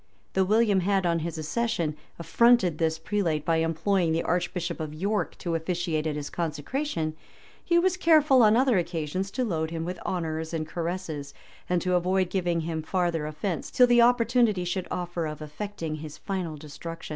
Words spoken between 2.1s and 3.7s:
affronted this prelate by